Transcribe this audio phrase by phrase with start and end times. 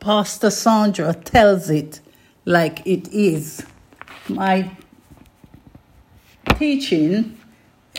[0.00, 2.00] Pastor Sandra tells it
[2.44, 3.64] like it is.
[4.28, 4.70] My
[6.56, 7.38] teaching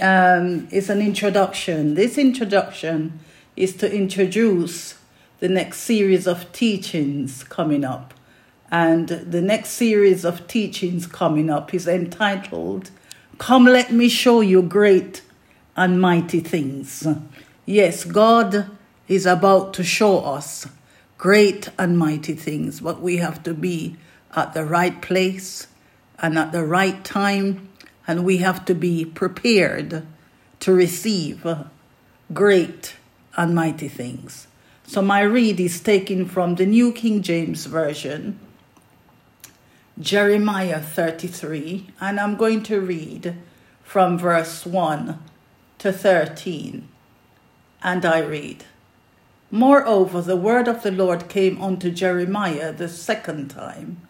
[0.01, 1.95] um, is an introduction.
[1.95, 3.19] This introduction
[3.55, 4.97] is to introduce
[5.39, 8.13] the next series of teachings coming up.
[8.71, 12.91] And the next series of teachings coming up is entitled,
[13.39, 15.21] Come Let Me Show You Great
[15.75, 17.07] and Mighty Things.
[17.65, 18.69] Yes, God
[19.07, 20.67] is about to show us
[21.19, 23.97] great and mighty things, but we have to be
[24.35, 25.67] at the right place
[26.17, 27.69] and at the right time,
[28.07, 30.07] and we have to be prepared
[30.61, 31.45] to receive
[32.33, 32.95] great
[33.35, 34.47] and mighty things.
[34.87, 38.39] So, my read is taken from the New King James Version,
[39.99, 43.35] Jeremiah 33, and I'm going to read
[43.83, 45.19] from verse 1
[45.79, 46.87] to 13.
[47.83, 48.63] And I read,
[49.51, 54.01] Moreover, the word of the Lord came unto Jeremiah the second time,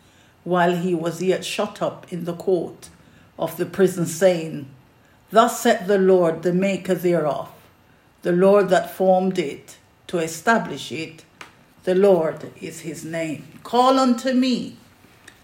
[0.44, 2.90] while he was yet shut up in the court
[3.38, 4.68] of the prison, saying,
[5.32, 7.50] Thus saith the Lord, the maker thereof,
[8.22, 11.24] the Lord that formed it, to establish it,
[11.84, 13.48] the Lord is his name.
[13.64, 14.76] Call unto me,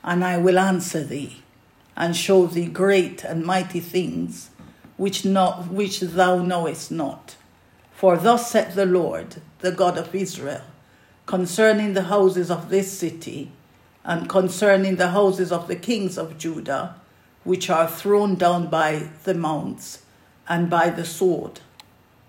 [0.04, 1.42] and I will answer thee,
[1.96, 4.50] and show thee great and mighty things
[4.98, 7.36] which, not, which thou knowest not.
[8.06, 10.62] For thus saith the Lord, the God of Israel,
[11.26, 13.52] concerning the houses of this city,
[14.04, 16.98] and concerning the houses of the kings of Judah,
[17.44, 20.04] which are thrown down by the mounts
[20.48, 21.62] and by the sword.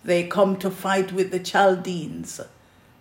[0.02, 2.40] They come to fight with the Chaldeans,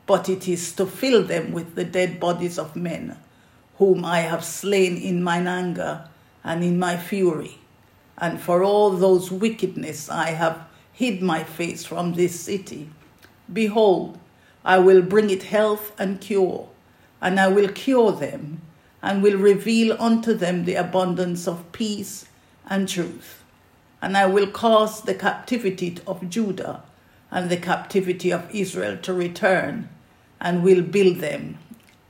[0.06, 3.18] but it is to fill them with the dead bodies of men,
[3.78, 6.10] whom I have slain in mine anger
[6.44, 7.58] and in my fury.
[8.18, 12.90] And for all those wickedness I have hid my face from this city.
[13.52, 14.18] Behold,
[14.64, 16.70] I will bring it health and cure,
[17.22, 18.62] and I will cure them,
[19.04, 22.28] and will reveal unto them the abundance of peace
[22.66, 23.44] and truth.
[24.02, 26.84] And I will cause the captivity of Judah
[27.30, 29.90] and the captivity of Israel to return,
[30.40, 31.58] and will build them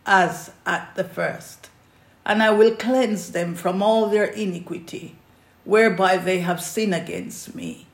[0.05, 1.71] as at the first.
[2.23, 5.15] And I will cleanse them from all their iniquity,
[5.63, 7.87] whereby they have sinned against me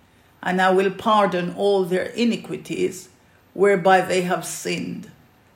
[0.44, 3.10] and I will pardon all their iniquities
[3.54, 5.12] whereby they have sinned,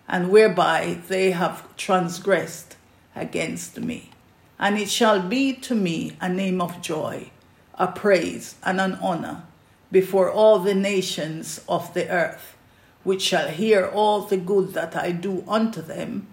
[0.07, 2.75] and whereby they have transgressed
[3.15, 4.11] against me.
[4.59, 7.31] And it shall be to me a name of joy,
[7.75, 9.43] a praise, and an honor
[9.91, 12.55] before all the nations of the earth,
[13.03, 16.27] which shall hear all the good that I do unto them,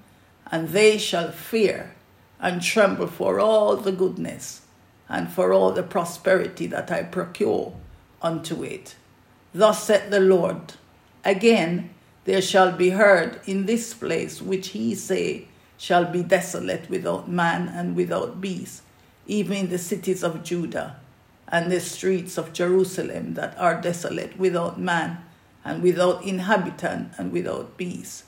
[0.51, 1.95] and they shall fear
[2.41, 4.63] and tremble for all the goodness
[5.09, 7.75] and for all the prosperity that I procure
[8.23, 8.97] unto it.
[9.55, 10.75] Thus saith the Lord,
[11.25, 11.91] again
[12.25, 17.69] there shall be heard in this place which he say shall be desolate without man
[17.69, 18.83] and without beast,
[19.27, 20.97] even in the cities of Judah
[21.49, 25.19] and the streets of Jerusalem that are desolate without man
[25.65, 28.25] and without inhabitant and without beast.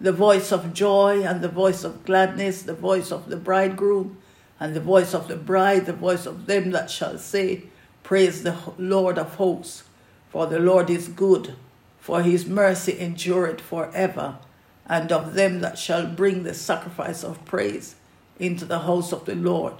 [0.00, 4.18] The voice of joy and the voice of gladness, the voice of the bridegroom
[4.60, 7.64] and the voice of the bride, the voice of them that shall say,
[8.02, 9.84] Praise the Lord of hosts,
[10.28, 11.54] for the Lord is good,
[11.98, 14.38] for his mercy endureth forever.
[14.86, 17.94] And of them that shall bring the sacrifice of praise
[18.38, 19.74] into the house of the Lord,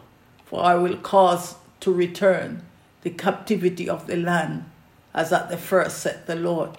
[0.44, 2.62] for I will cause to return
[3.02, 4.64] the captivity of the land,
[5.12, 6.78] as at the first said the Lord.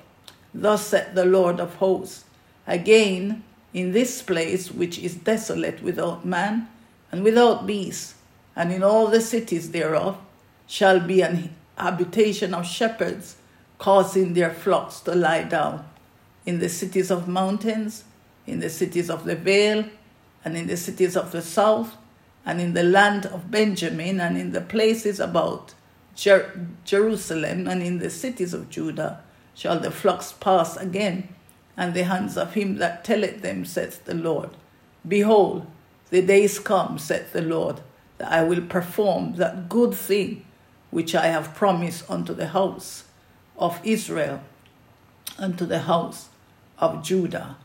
[0.54, 2.24] Thus said the Lord of hosts,
[2.66, 3.44] again
[3.74, 6.70] in this place which is desolate without man
[7.12, 8.16] and without beast,
[8.56, 10.18] and in all the cities thereof,
[10.68, 13.38] shall be an habitation of shepherds,
[13.78, 15.86] causing their flocks to lie down
[16.46, 18.04] in the cities of mountains,
[18.46, 19.86] in the cities of the vale,
[20.44, 21.96] and in the cities of the south,
[22.46, 25.74] and in the land of Benjamin, and in the places about
[26.16, 29.22] Jer- Jerusalem, and in the cities of Judah,
[29.56, 31.30] shall the flocks pass again,
[31.78, 34.52] and the hands of him that telleth them, saith the Lord.
[35.08, 35.66] Behold,
[36.10, 37.80] the days come, saith the Lord,
[38.18, 40.46] that I will perform that good thing
[40.94, 43.06] which I have promised unto the house
[43.58, 44.42] of Israel,
[45.40, 46.30] unto the house
[46.78, 47.58] of Judah.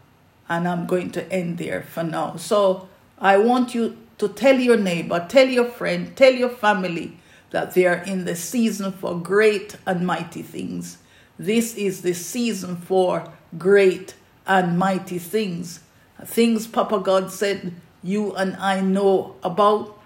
[0.48, 2.36] And I'm going to end there for now.
[2.36, 2.88] So
[3.19, 7.19] I want you to tell your neighbor, tell your friend, tell your family
[7.50, 10.96] that they are in the season for great and mighty things.
[11.38, 14.14] This is the season for great
[14.46, 15.81] and mighty things.
[16.24, 20.00] Things Papa God said you and I know about,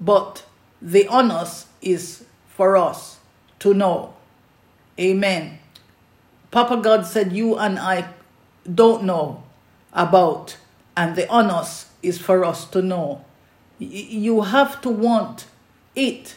[0.00, 0.44] but
[0.80, 2.24] the onus is
[2.62, 3.18] for us
[3.58, 4.14] to know.
[4.96, 5.58] Amen.
[6.52, 8.08] Papa God said, You and I
[8.72, 9.42] don't know
[9.92, 10.56] about
[10.96, 13.24] And the onus is for us to know.
[13.80, 15.46] You have to want
[15.96, 16.36] it.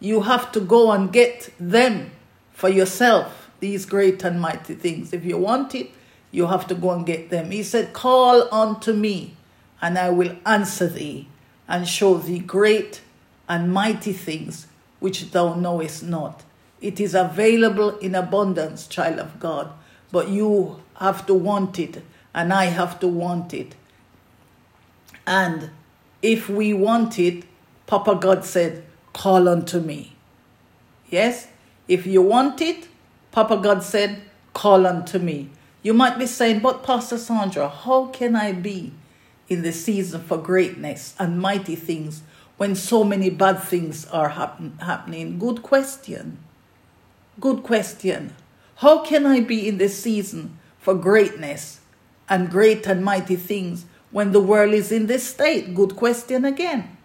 [0.00, 2.12] You have to go and get them
[2.54, 5.12] for yourself, these great and mighty things.
[5.12, 5.90] If you want it,
[6.30, 7.50] you have to go and get them.
[7.50, 9.36] He said, Call unto me,
[9.82, 11.28] and I will answer thee,
[11.66, 13.02] and show thee great
[13.46, 14.67] and mighty things
[15.00, 16.42] which thou knowest not.
[16.80, 19.72] It is available in abundance, child of God,
[20.12, 22.02] but you have to want it,
[22.34, 23.74] and I have to want it.
[25.26, 25.70] And
[26.22, 27.44] if we want it,
[27.86, 30.14] Papa God said, Call unto me.
[31.08, 31.48] Yes?
[31.88, 32.88] If you want it,
[33.32, 34.22] Papa God said,
[34.54, 35.50] Call unto me.
[35.82, 38.92] You might be saying, But Pastor Sandra, how can I be
[39.48, 42.22] in the season for greatness and mighty things
[42.58, 45.38] when so many bad things are happen- happening?
[45.38, 46.38] Good question.
[47.40, 48.34] Good question.
[48.76, 51.80] How can I be in the season for greatness
[52.28, 55.74] and great and mighty things when the world is in this state?
[55.74, 56.96] Good question again.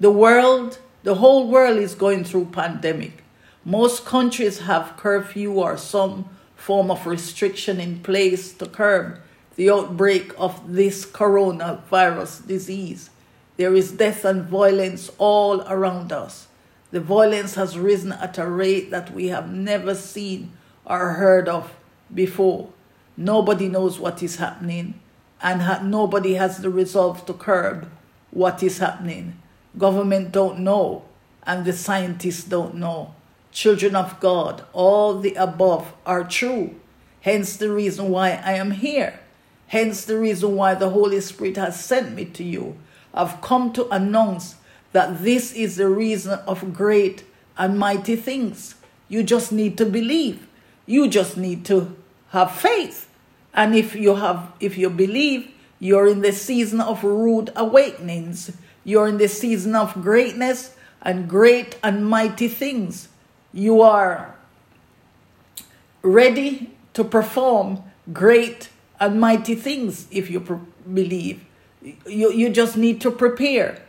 [0.00, 3.24] The world, the whole world is going through pandemic.
[3.64, 9.18] Most countries have curfew or some form of restriction in place to curb
[9.56, 13.08] the outbreak of this coronavirus disease.
[13.56, 16.48] There is death and violence all around us.
[16.90, 20.52] The violence has risen at a rate that we have never seen
[20.84, 21.72] or heard of
[22.12, 22.70] before.
[23.16, 25.00] Nobody knows what is happening,
[25.40, 27.88] and ha- nobody has the resolve to curb
[28.30, 29.40] what is happening.
[29.78, 31.04] Government don't know,
[31.44, 33.14] and the scientists don't know.
[33.52, 36.74] Children of God, all the above are true.
[37.20, 39.20] Hence the reason why I am here.
[39.68, 42.76] Hence the reason why the Holy Spirit has sent me to you.
[43.14, 44.56] I've come to announce
[44.92, 47.24] that this is the reason of great
[47.56, 48.74] and mighty things.
[49.08, 50.46] You just need to believe.
[50.86, 51.96] You just need to
[52.30, 53.08] have faith.
[53.54, 58.56] And if you have if you believe, you're in the season of rude awakenings.
[58.82, 63.08] You're in the season of greatness and great and mighty things.
[63.52, 64.34] You are
[66.02, 67.82] ready to perform
[68.12, 68.68] great
[68.98, 70.40] and mighty things if you
[70.92, 71.44] believe.
[71.84, 73.82] You, you just need to prepare.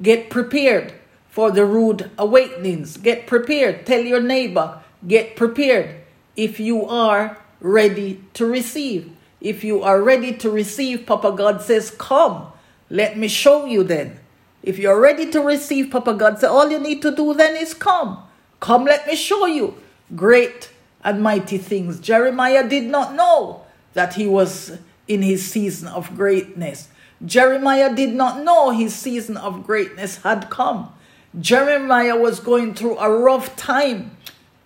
[0.00, 0.94] Get prepared
[1.28, 2.96] for the rude awakenings.
[2.96, 3.86] Get prepared.
[3.86, 5.96] Tell your neighbor, get prepared
[6.36, 9.10] if you are ready to receive.
[9.40, 12.52] If you are ready to receive, Papa God says, Come,
[12.90, 14.20] let me show you then.
[14.62, 17.74] If you're ready to receive, Papa God says, All you need to do then is
[17.74, 18.22] come.
[18.60, 19.74] Come, let me show you
[20.14, 20.70] great
[21.02, 21.98] and mighty things.
[21.98, 24.78] Jeremiah did not know that he was
[25.08, 26.88] in his season of greatness.
[27.24, 30.92] Jeremiah did not know his season of greatness had come.
[31.38, 34.16] Jeremiah was going through a rough time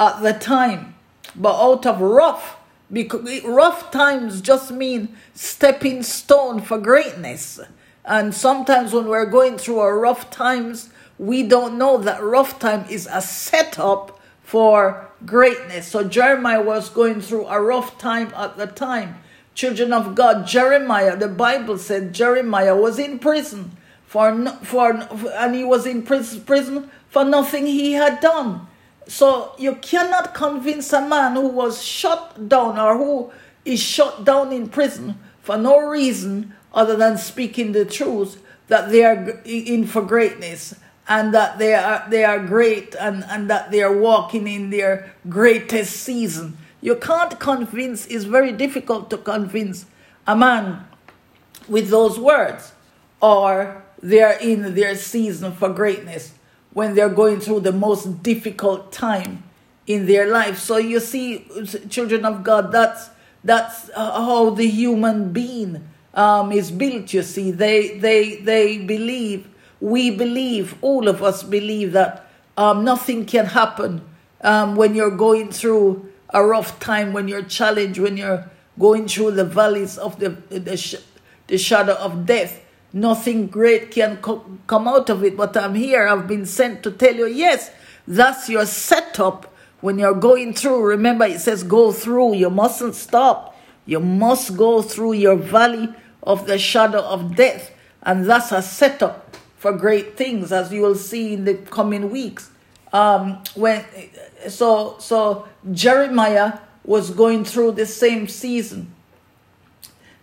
[0.00, 0.94] at the time,
[1.35, 2.56] but out of rough,
[2.93, 7.61] because rough times just mean stepping stone for greatness.
[8.05, 12.85] And sometimes when we're going through our rough times, we don't know that rough time
[12.88, 15.88] is a setup for greatness.
[15.88, 19.17] So Jeremiah was going through a rough time at the time.
[19.56, 23.75] Children of God, Jeremiah, the Bible said Jeremiah was in prison
[24.05, 24.31] for,
[24.62, 24.93] for
[25.32, 28.67] and he was in prison for nothing he had done.
[29.08, 33.32] So you cannot convince a man who was shut down or who
[33.64, 39.04] is shut down in prison for no reason other than speaking the truth that they
[39.04, 40.75] are in for greatness
[41.09, 45.14] and that they are they are great and, and that they are walking in their
[45.30, 46.59] greatest season.
[46.87, 49.87] You can't convince, it's very difficult to convince
[50.25, 50.87] a man
[51.66, 52.75] with those words,
[53.21, 56.35] or they're in their season for greatness
[56.73, 59.43] when they're going through the most difficult time
[59.88, 60.61] in their life.
[60.61, 61.49] So you see,
[61.90, 63.11] children of God, that's
[63.43, 67.12] that's how the human being um, is built.
[67.12, 69.49] You see, they they they believe
[69.81, 74.02] we believe, all of us believe that um, nothing can happen
[74.43, 79.33] um, when you're going through a rough time, when you're challenged, when you're going through
[79.33, 80.97] the valleys of the, the, sh-
[81.47, 82.62] the shadow of death.
[82.92, 85.37] Nothing great can co- come out of it.
[85.37, 87.71] But I'm here, I've been sent to tell you, yes,
[88.06, 90.83] that's your setup when you're going through.
[90.83, 93.56] Remember, it says go through, you mustn't stop.
[93.85, 95.88] You must go through your valley
[96.23, 97.71] of the shadow of death.
[98.02, 102.50] And that's a setup for great things, as you will see in the coming weeks.
[102.97, 103.85] Um, when
[104.49, 108.95] so so Jeremiah was going through the same season,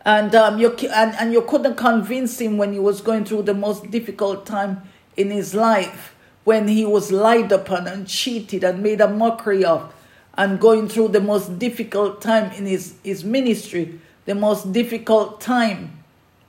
[0.03, 3.53] and um, you and, and you couldn't convince him when he was going through the
[3.53, 4.81] most difficult time
[5.15, 6.15] in his life,
[6.45, 9.93] when he was lied upon and cheated and made a mockery of,
[10.35, 16.03] and going through the most difficult time in his, his ministry, the most difficult time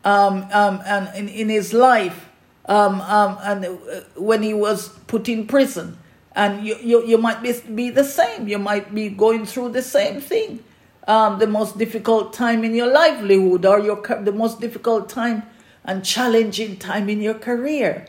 [0.06, 2.30] um, um, and in, in his life,
[2.64, 5.98] um, um, and uh, when he was put in prison.
[6.34, 8.48] And you, you, you might be, be the same.
[8.48, 10.64] You might be going through the same thing.
[11.06, 15.42] Um, the most difficult time in your livelihood, or your the most difficult time
[15.84, 18.06] and challenging time in your career,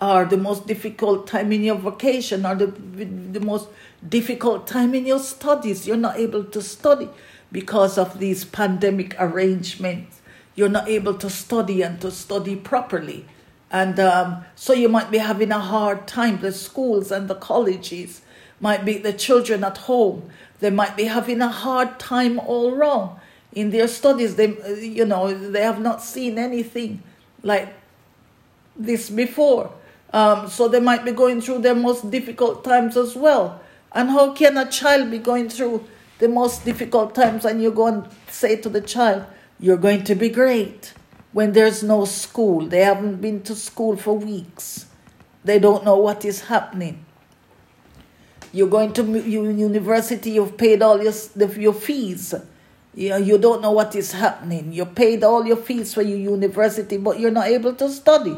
[0.00, 3.68] or the most difficult time in your vocation, or the, the most
[4.08, 5.86] difficult time in your studies.
[5.86, 7.10] You're not able to study
[7.52, 10.20] because of these pandemic arrangements.
[10.54, 13.26] You're not able to study and to study properly.
[13.70, 16.40] And um, so you might be having a hard time.
[16.40, 18.22] The schools and the colleges
[18.60, 20.30] might be the children at home.
[20.60, 23.20] They might be having a hard time all wrong
[23.52, 24.36] in their studies.
[24.36, 27.02] They, you know, they have not seen anything
[27.42, 27.72] like
[28.76, 29.72] this before.
[30.12, 33.60] Um, so they might be going through their most difficult times as well.
[33.92, 35.84] And how can a child be going through
[36.18, 39.24] the most difficult times and you go and say to the child,
[39.60, 40.94] You're going to be great
[41.32, 42.66] when there's no school?
[42.66, 44.86] They haven't been to school for weeks,
[45.44, 47.04] they don't know what is happening.
[48.52, 51.12] You're going to university, you've paid all your,
[51.56, 52.34] your fees.
[52.94, 54.72] You, you don't know what is happening.
[54.72, 58.36] You paid all your fees for your university, but you're not able to study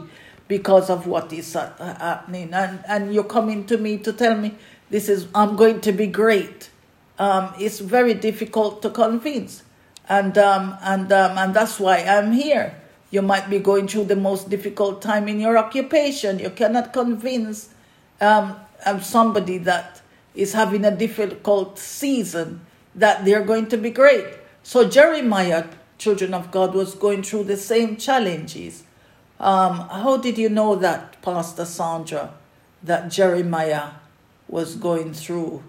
[0.49, 2.53] because of what is happening.
[2.53, 4.57] And, and you're coming to me to tell me
[4.91, 6.71] this is, I'm going to be great.
[7.19, 9.63] Um, it's very difficult to convince.
[10.11, 12.75] And, um, and, um, and that's why I'm here.
[13.13, 16.41] You might be going through the most difficult time in your occupation.
[16.41, 17.71] You cannot convince
[18.21, 20.03] um, um, somebody that
[20.35, 24.27] is having a difficult season that they're going to be great.
[24.65, 28.83] So Jeremiah, children of God, was going through the same challenges.
[29.39, 32.35] Um, how did you know that, Pastor Sandra,
[32.83, 33.91] that Jeremiah
[34.49, 35.63] was going through,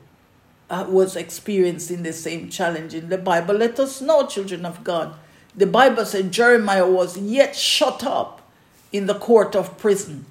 [0.71, 3.55] uh, was experiencing the same challenge in the Bible.
[3.55, 5.13] Let us know, children of God.
[5.53, 8.41] The Bible said Jeremiah was yet shut up
[8.93, 10.25] in the court of prison.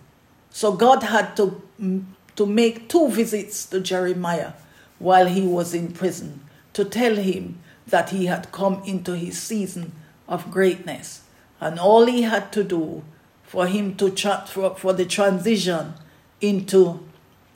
[0.49, 2.05] So God had to, mm,
[2.37, 4.55] to make two visits to Jeremiah
[4.99, 6.41] while he was in prison
[6.73, 9.93] to tell him that he had come into his season
[10.27, 11.23] of greatness.
[11.61, 13.05] And all he had to do
[13.43, 15.95] for him to tra- for, for the transition
[16.41, 17.01] into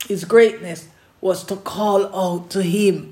[0.07, 0.87] his greatness
[1.25, 3.11] was to call out to him.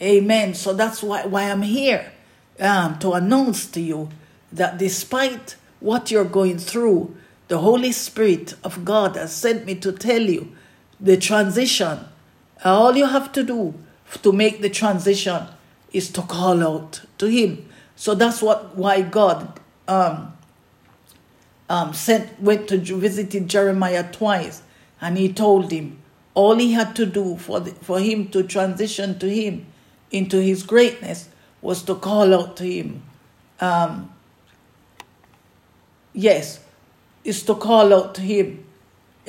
[0.00, 0.54] Amen.
[0.54, 2.12] So that's why, why I'm here
[2.60, 4.08] um, to announce to you
[4.52, 7.16] that despite what you're going through,
[7.48, 10.52] the Holy Spirit of God has sent me to tell you
[11.00, 11.98] the transition.
[12.64, 13.74] All you have to do
[14.22, 15.48] to make the transition
[15.92, 17.68] is to call out to Him.
[17.96, 20.34] So that's what why God um,
[21.68, 24.62] um, sent went to visited Jeremiah twice,
[25.00, 26.00] and He told him
[26.40, 29.66] all he had to do for, the, for him to transition to him
[30.10, 31.28] into his greatness
[31.60, 33.02] was to call out to him.
[33.60, 34.10] Um,
[36.14, 36.60] yes,
[37.24, 38.64] is to call out to him.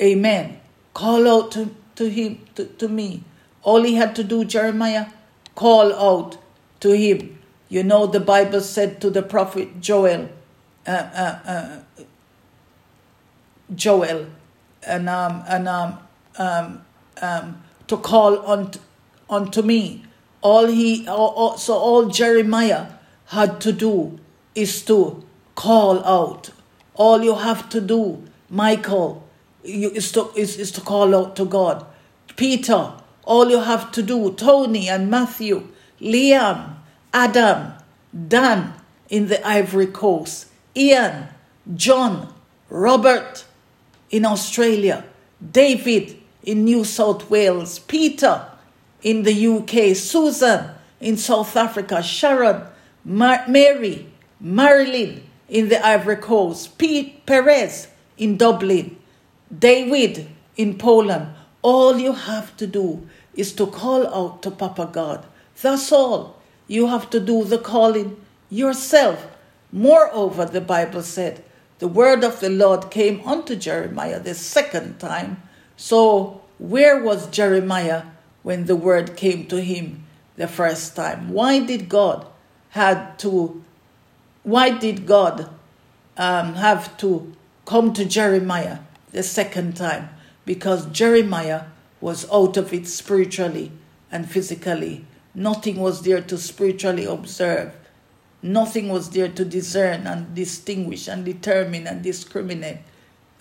[0.00, 0.58] Amen.
[0.94, 3.24] Call out to, to him, to, to me.
[3.62, 5.06] All he had to do, Jeremiah,
[5.54, 6.38] call out
[6.80, 7.38] to him.
[7.68, 10.30] You know, the Bible said to the prophet Joel,
[10.86, 12.04] uh, uh, uh,
[13.74, 14.26] Joel,
[14.82, 15.98] and um, and um,
[16.36, 16.84] um,
[17.20, 18.70] um, to call on
[19.28, 20.04] unto me.
[20.40, 22.86] All he so all Jeremiah
[23.26, 24.18] had to do
[24.54, 26.50] is to call out.
[26.94, 29.26] All you have to do, Michael,
[29.64, 31.86] you, is to is, is to call out to God.
[32.36, 32.92] Peter,
[33.24, 35.68] all you have to do, Tony and Matthew,
[36.00, 36.76] Liam,
[37.12, 37.72] Adam,
[38.28, 38.74] Dan
[39.08, 41.28] in the Ivory Coast, Ian,
[41.74, 42.32] John,
[42.68, 43.44] Robert
[44.10, 45.04] in Australia,
[45.52, 48.46] David in New South Wales, Peter
[49.02, 50.70] in the UK, Susan
[51.00, 52.62] in South Africa, Sharon,
[53.04, 54.06] Mar- Mary,
[54.40, 58.96] Marilyn in the Ivory Coast, Pete Perez in Dublin,
[59.56, 61.28] David in Poland.
[61.62, 65.26] All you have to do is to call out to Papa God.
[65.60, 66.40] That's all.
[66.66, 68.16] You have to do the calling
[68.50, 69.26] yourself.
[69.70, 71.42] Moreover, the Bible said,
[71.78, 75.42] the word of the Lord came unto Jeremiah the second time
[75.82, 78.04] so, where was Jeremiah
[78.44, 80.04] when the word came to him
[80.36, 81.30] the first time?
[81.30, 82.24] Why did God
[82.68, 83.64] had to?
[84.44, 85.50] Why did God
[86.16, 87.34] um, have to
[87.66, 88.78] come to Jeremiah
[89.10, 90.10] the second time?
[90.44, 91.64] Because Jeremiah
[92.00, 93.72] was out of it spiritually
[94.08, 95.04] and physically.
[95.34, 97.74] Nothing was there to spiritually observe.
[98.40, 102.78] Nothing was there to discern and distinguish and determine and discriminate.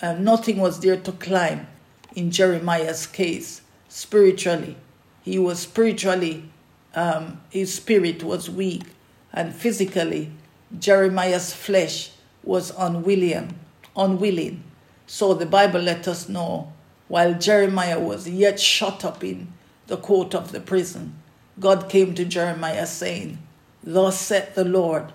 [0.01, 1.67] Uh, nothing was there to climb
[2.15, 4.77] in Jeremiah's case, spiritually.
[5.21, 6.49] He was spiritually,
[6.95, 8.83] um, his spirit was weak,
[9.31, 10.31] and physically,
[10.77, 12.11] Jeremiah's flesh
[12.43, 13.59] was unwilling,
[13.95, 14.63] unwilling.
[15.05, 16.71] So the Bible let us know
[17.07, 19.51] while Jeremiah was yet shut up in
[19.87, 21.15] the court of the prison,
[21.59, 23.37] God came to Jeremiah saying,
[23.83, 25.11] Thus saith the Lord,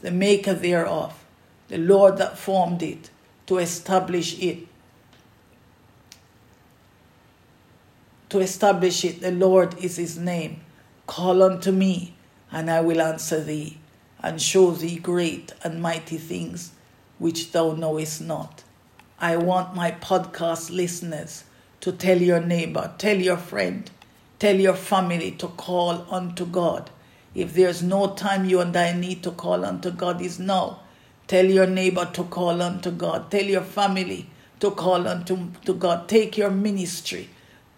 [0.00, 1.24] the maker thereof,
[1.66, 3.10] the Lord that formed it,
[3.46, 4.68] to establish it.
[8.30, 10.60] To establish it, the Lord is his name.
[11.08, 12.14] Call unto me,
[12.52, 13.78] and I will answer thee,
[14.22, 16.70] and show thee great and mighty things
[17.18, 18.62] which thou knowest not.
[19.18, 21.42] I want my podcast listeners
[21.80, 23.90] to tell your neighbor, tell your friend,
[24.38, 26.88] tell your family to call unto God.
[27.34, 30.82] If there's no time you and I need to call unto God, is now.
[31.26, 33.28] Tell your neighbor to call unto God.
[33.32, 36.08] Tell your family to call unto to God.
[36.08, 37.28] Take your ministry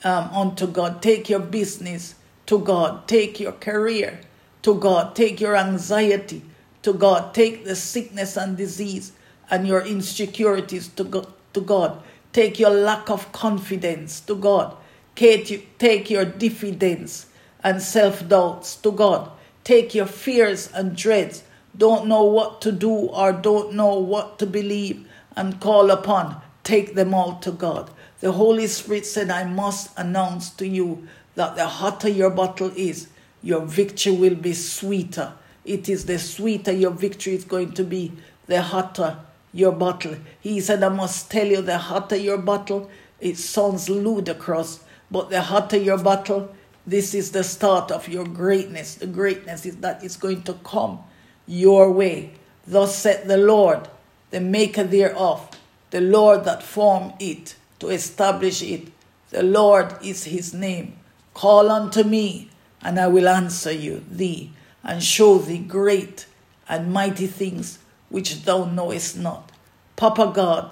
[0.04, 1.02] um, unto God.
[1.02, 2.14] Take your business
[2.46, 3.06] to God.
[3.08, 4.20] Take your career
[4.62, 5.14] to God.
[5.14, 6.42] Take your anxiety
[6.82, 7.34] to God.
[7.34, 9.12] Take the sickness and disease
[9.50, 11.26] and your insecurities to God.
[11.54, 12.02] To God.
[12.32, 14.74] Take your lack of confidence to God.
[15.14, 17.26] Take your diffidence
[17.62, 19.30] and self doubts to God.
[19.64, 21.44] Take your fears and dreads,
[21.76, 25.06] don't know what to do or don't know what to believe
[25.36, 26.40] and call upon.
[26.64, 27.90] Take them all to God.
[28.22, 33.08] The Holy Spirit said, I must announce to you that the hotter your bottle is,
[33.42, 35.32] your victory will be sweeter.
[35.64, 38.12] It is the sweeter your victory is going to be,
[38.46, 39.18] the hotter
[39.52, 40.14] your bottle.
[40.40, 42.88] He said, I must tell you, the hotter your bottle,
[43.18, 46.54] it sounds ludicrous, but the hotter your bottle,
[46.86, 48.94] this is the start of your greatness.
[48.94, 51.00] The greatness is that it's going to come
[51.48, 52.34] your way.
[52.68, 53.88] Thus said the Lord,
[54.30, 55.50] the maker thereof,
[55.90, 58.92] the Lord that formed it to establish it.
[59.30, 60.96] The Lord is his name.
[61.34, 62.48] Call unto me,
[62.80, 64.52] and I will answer you, thee,
[64.84, 66.26] and show thee great
[66.68, 69.50] and mighty things which thou knowest not.
[69.96, 70.70] Papa God,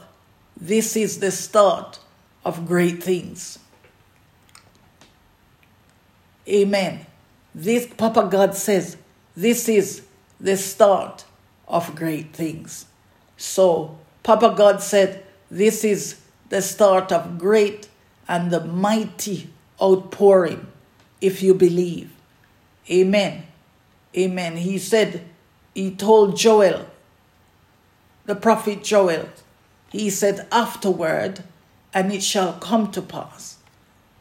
[0.56, 1.98] this is the start
[2.44, 3.58] of great things.
[6.46, 7.06] Amen.
[7.52, 8.96] This, Papa God says,
[9.34, 10.02] this is
[10.38, 11.24] the start
[11.66, 12.86] of great things.
[13.36, 16.19] So, Papa God said, this is
[16.50, 17.88] the start of great
[18.28, 19.50] and the mighty
[19.82, 20.66] outpouring
[21.20, 22.12] if you believe.
[22.90, 23.44] Amen.
[24.16, 24.56] Amen.
[24.56, 25.24] He said,
[25.74, 26.86] he told Joel,
[28.26, 29.28] the prophet Joel,
[29.90, 31.42] he said, afterward,
[31.94, 33.58] and it shall come to pass.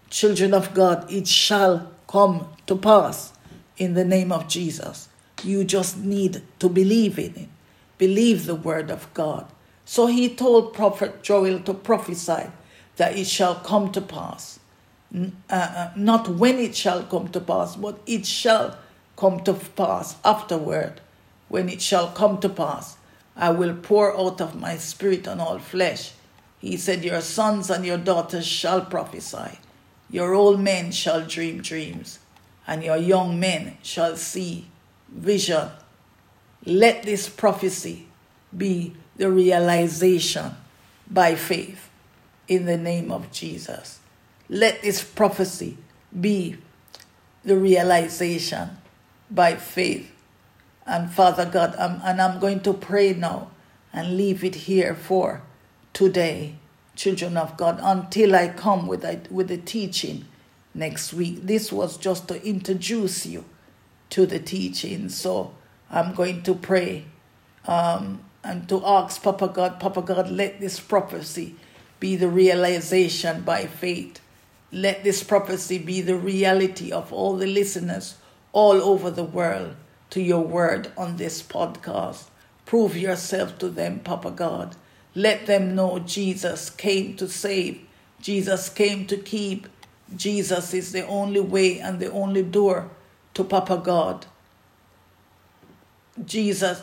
[0.10, 3.34] Children of God, it shall come to pass
[3.78, 5.10] in the name of Jesus.
[5.44, 7.50] You just need to believe in it.
[7.98, 9.46] Believe the word of God.
[9.90, 12.52] So he told Prophet Joel to prophesy
[12.98, 14.60] that it shall come to pass.
[15.12, 18.78] Uh, uh, not when it shall come to pass, but it shall
[19.18, 21.02] come to pass afterward.
[21.48, 22.98] When it shall come to pass,
[23.36, 26.12] I will pour out of my spirit on all flesh.
[26.60, 29.58] He said, Your sons and your daughters shall prophesy.
[30.12, 32.20] Your old men shall dream dreams,
[32.68, 34.68] and your young men shall see
[35.12, 35.72] vision.
[36.64, 38.06] Let this prophecy
[38.56, 40.56] be the realization
[41.12, 41.90] by faith
[42.48, 44.00] in the name of Jesus.
[44.48, 45.78] Let this prophecy
[46.20, 46.58] be
[47.44, 48.78] the realization
[49.30, 50.10] by faith.
[50.88, 53.52] And Father God, I'm, and I'm going to pray now
[53.92, 55.42] and leave it here for
[55.94, 56.56] today
[56.96, 60.26] children of God, until I come with a, with the teaching
[60.74, 61.40] next week.
[61.44, 63.46] This was just to introduce you
[64.12, 65.08] to the teaching.
[65.10, 65.54] So
[65.90, 67.06] I'm going to pray
[67.66, 71.56] um, and to ask Papa God, Papa God, let this prophecy
[72.00, 74.20] be the realization by faith.
[74.72, 78.16] Let this prophecy be the reality of all the listeners
[78.54, 79.76] all over the world
[80.12, 82.26] to your word on this podcast.
[82.66, 84.76] Prove yourself to them, Papa God.
[85.16, 87.82] Let them know Jesus came to save,
[88.22, 89.68] Jesus came to keep.
[90.16, 92.90] Jesus is the only way and the only door
[93.36, 94.26] to Papa God.
[96.26, 96.82] Jesus,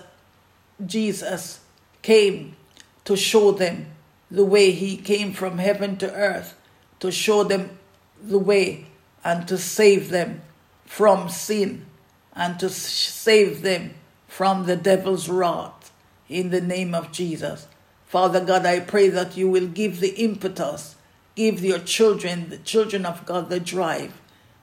[0.84, 1.60] Jesus
[2.02, 2.56] came
[3.04, 3.86] to show them
[4.30, 4.72] the way.
[4.72, 6.54] He came from heaven to earth,
[7.00, 7.78] to show them
[8.22, 8.86] the way
[9.24, 10.42] and to save them
[10.84, 11.86] from sin
[12.34, 13.94] and to save them
[14.28, 15.90] from the devil's wrath
[16.28, 17.66] in the name of Jesus.
[18.06, 20.96] Father God, I pray that you will give the impetus,
[21.34, 24.20] give your children, the children of God, the drive,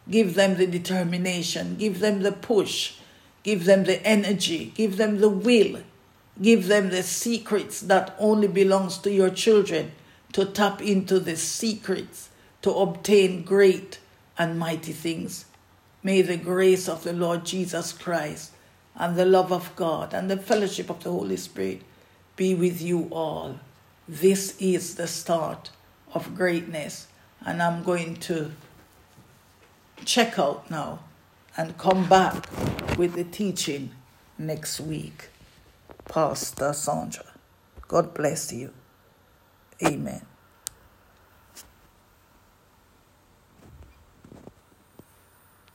[0.10, 2.96] give them the determination, give them the push,
[3.42, 5.82] give them the energy, give them the will,
[6.42, 9.92] give them the secrets that only belongs to your children
[10.32, 12.30] to tap into the secrets
[12.62, 14.00] to obtain great
[14.38, 15.46] and mighty things.
[16.02, 18.52] May the grace of the Lord Jesus Christ
[18.96, 21.82] and the love of God and the fellowship of the Holy Spirit
[22.36, 23.60] be with you all.
[24.08, 25.70] This is the start
[26.14, 27.08] of greatness,
[27.46, 28.52] and I'm going to
[30.04, 31.00] check out now
[31.56, 32.48] and come back
[32.98, 33.92] with the teaching
[34.38, 35.30] next week.
[36.08, 37.26] Pastor Sandra.
[37.88, 38.72] God bless you.
[39.86, 40.26] Amen.